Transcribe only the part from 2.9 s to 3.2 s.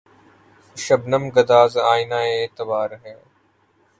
ہے